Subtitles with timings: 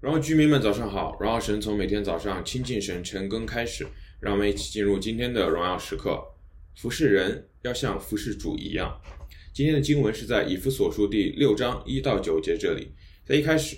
[0.00, 3.86] 荣耀居民们早上好，荣耀神从每天早上亲近神晨更开始，
[4.18, 6.18] 让我们一起进入今天的荣耀时刻。
[6.74, 8.98] 服侍人要像服侍主一样。
[9.52, 12.90] 今天的经文是在以弗所书第六章一到九节这里。
[13.26, 13.76] 在一开始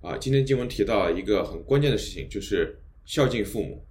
[0.00, 3.84] 啊，今天经文提到了一个很关键的事情，就是孝敬父母。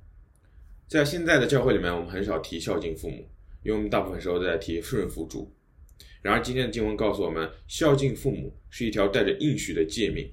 [0.87, 3.27] 在现在的教会里面，我们很少提孝敬父母，
[3.61, 5.53] 因为我们大部分时候都在提顺服主。
[6.21, 10.31] 然而今天的经文告诉我们，孝敬父母是一条带着应许的诫命。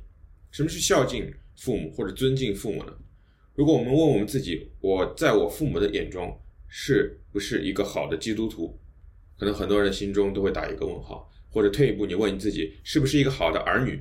[0.51, 2.93] 什么是孝敬父母或者尊敬父母呢？
[3.55, 8.79] 如果我们问我们自己，我在我父母的眼中是不是一个好的基督徒？
[9.38, 11.27] 可能很多人心中都会打一个问号。
[11.52, 14.01] 或者退一步，你问你自己，是不是一个好的儿女？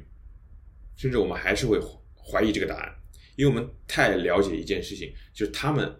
[0.96, 1.80] 甚至我们还是会
[2.16, 2.96] 怀疑这个答案，
[3.36, 5.92] 因为我们太了解一件事情，就是他们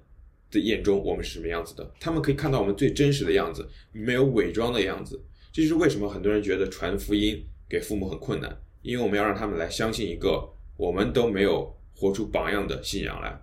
[0.52, 1.92] 的眼中我们是什么样子的。
[2.00, 5.20] 他们可以看到我们最真实的样子，没有伪装的样子。
[5.52, 8.56] 这就是为什么很多人觉得传福音给父母很困难。
[8.82, 13.40] 因为我们要让他们来相信一个我们都没有活出榜样的信仰来。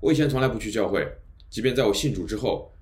[0.00, 1.06] 我以前从来不去教会，
[1.48, 2.72] 即便在我信主之后，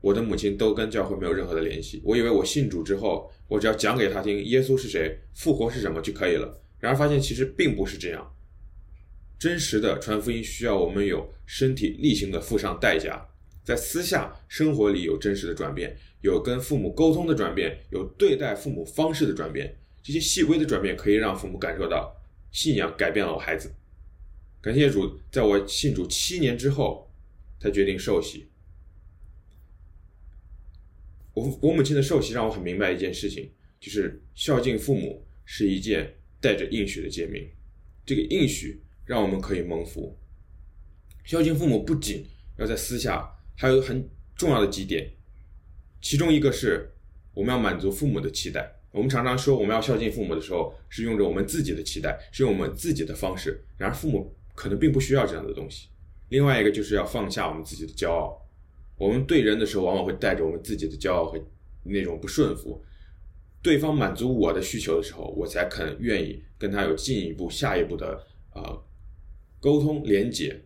[0.00, 2.02] 我的母亲都跟教会没有任何的联系。
[2.04, 6.60] 我以为我信主之后，我只要讲给她听耶稣是谁、复活是什么就可以了。
[6.78, 8.30] 然而发现其实并不是这样。
[9.38, 13.26] 真实的传福音需要我们有身体力行的付上代价，
[13.64, 19.74] 在私下生活里有真实的转变，有跟父母沟通的转变，有对待父母方式的转变。
[20.04, 22.14] 这些细微的转变可以让父母感受到
[22.52, 23.74] 信仰改变了我孩子。
[24.60, 27.10] 感谢主，在我信主七年之后，
[27.58, 28.46] 才决定受洗。
[31.32, 37.48] 我我母亲的受洗让我很明白一件事情，就是孝敬父母是一件带着应许的诫命。
[38.04, 40.18] 这个应许让我们可以蒙福。
[41.24, 42.26] 孝敬父母不仅
[42.58, 45.10] 要在私下，还有很重要的几点，
[46.02, 46.92] 其中一个是
[47.32, 48.70] 我们要满足父母的期待。
[48.94, 53.60] 我们常常说我们要孝敬父母的时候，是用着我们自己的期待，是用我们自己的方式。
[53.76, 55.88] 然而父母可能并不需要这样的东西。
[56.28, 58.40] 另外一个就是要放下我们自己的骄傲。
[58.96, 61.36] 我们对人的时候，往往会带着我们自己的骄傲和
[61.82, 62.80] 那种不顺服。
[63.60, 68.80] 对方满足我的需求的时候，我才肯愿意跟他有进一步、下一步的、呃、
[69.58, 70.62] 沟通连接。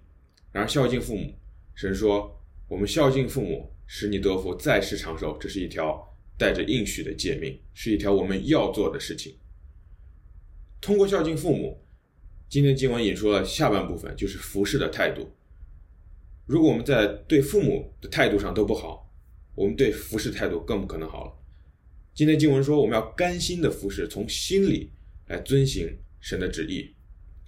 [0.52, 1.32] 然而孝敬父母，
[1.74, 2.38] 神说
[2.68, 6.04] 我们孝敬父母，使你得福，在世长寿，这是一条。
[6.38, 9.36] 带着应许的诫命，是一条我们要做的事情。
[10.80, 11.84] 通过孝敬父母，
[12.48, 15.32] 今天经文引出了下半部分，就是服侍的态度。
[16.46, 19.12] 如果我们在对父母的态度上都不好，
[19.54, 21.32] 我们对服侍态度更不可能好了。
[22.14, 24.90] 今天经文说，我们要甘心的服侍，从心里
[25.26, 26.94] 来遵行神的旨意。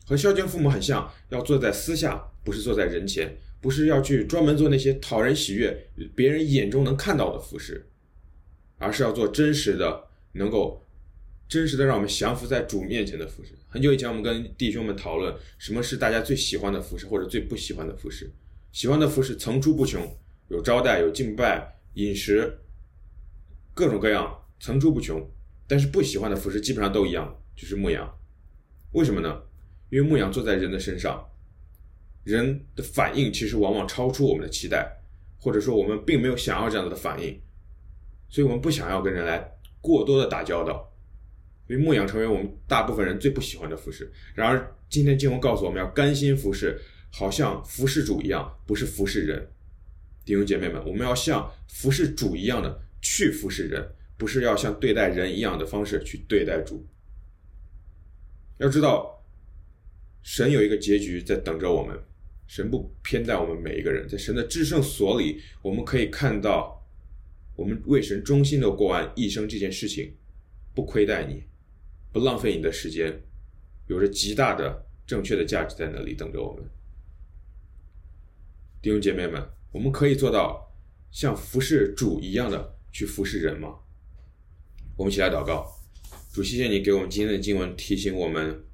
[0.05, 7.90] 和孝敬父母很像，要坐在私下，不是坐在人前，不是要去专门做那些讨人喜悦、别人眼中能看到的服侍。
[8.81, 10.85] 而是要做真实的，能够
[11.47, 13.51] 真实的让我们降服在主面前的服饰。
[13.69, 18.33] 很久以前，我们跟弟兄们讨论什么是大家最喜欢的服饰，或者最不喜欢的服饰。
[18.73, 20.17] 喜欢的服饰层出不穷，
[20.49, 22.59] 有招待，有敬拜，饮食，
[23.75, 25.25] 各种各样，层出不穷。
[25.69, 28.13] 但是不喜欢的服饰基本上都一样，就是牧羊。
[28.93, 29.43] 为什么呢？
[29.91, 31.29] 因为牧羊坐在人的身上，
[32.25, 35.01] 人的反应其实往往超出我们的期待，
[35.39, 37.41] 或者说我们并没有想要这样子的反应。
[38.31, 40.89] 所以我们不想要跟人来过多的打交道，
[41.67, 44.11] 因为牧养成为我们大部分人最不喜欢的服饰。
[44.35, 46.81] 然而，今天经文告诉我们要甘心服事，
[47.11, 49.51] 好像服侍主一样，不是服侍人。
[50.25, 53.85] 弟兄姐妹们，我们要像服侍主一样的去服侍人，
[54.17, 56.87] 不是要像对待人一样的方式去对待主。
[58.59, 59.25] 要知道，
[60.23, 61.99] 神有一个结局在等着我们，
[62.47, 66.80] 神不偏待我们每一个人，在神的至圣所里，我们可以看到。
[67.61, 70.15] 我们为神忠心的过完一生这件事情，
[70.75, 71.45] 不亏待你，
[72.11, 73.21] 不浪费你的时间，
[73.87, 76.65] 有着极大的正确的价值在那里等着我们。
[78.81, 80.75] 弟兄姐妹们，我们可以做到
[81.11, 83.75] 像服侍主一样的去服侍人吗？
[84.97, 85.71] 我们一起来祷告，
[86.33, 88.65] 主，谢谢你给我们今天的经文，提醒我们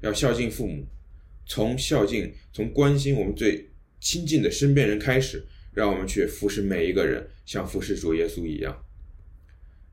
[0.00, 0.86] 要孝敬父母，
[1.44, 3.68] 从孝敬、从关心我们最
[3.98, 5.44] 亲近的身边人开始。
[5.78, 8.84] 让我们去服侍每一个人，像服侍主耶稣一样。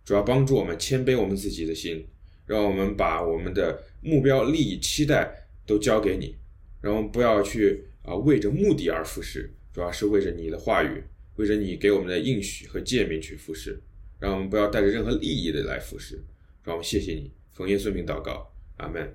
[0.03, 2.07] 主要帮助我们谦卑我们自己的心，
[2.47, 6.37] 让我们把我们的目标、利益、期待都交给你。
[6.81, 11.03] 让我们不要去啊为着目的而服侍，主要是为着你的话语，
[11.35, 13.79] 为着你给我们的应许和诫命去服侍。
[14.17, 16.15] 让我们不要带着任何利益的来服侍。
[16.63, 19.13] 让我们谢谢你，奉耶稣名祷告，阿门。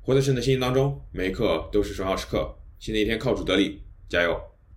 [0.00, 2.58] 活在神的心当中，每一刻都是荣耀时刻。
[2.80, 4.53] 新的一天靠主得力，加油！